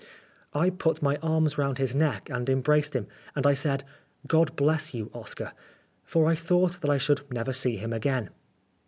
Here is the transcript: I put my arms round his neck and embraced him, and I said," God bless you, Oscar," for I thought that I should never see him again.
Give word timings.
I 0.55 0.71
put 0.71 1.03
my 1.03 1.17
arms 1.17 1.59
round 1.59 1.77
his 1.77 1.93
neck 1.93 2.27
and 2.31 2.49
embraced 2.49 2.95
him, 2.95 3.05
and 3.35 3.45
I 3.45 3.53
said," 3.53 3.83
God 4.35 4.55
bless 4.55 4.95
you, 4.95 5.11
Oscar," 5.13 5.53
for 6.05 6.25
I 6.27 6.33
thought 6.33 6.81
that 6.81 6.89
I 6.89 6.97
should 6.97 7.21
never 7.31 7.53
see 7.53 7.75
him 7.77 7.93
again. 7.93 8.31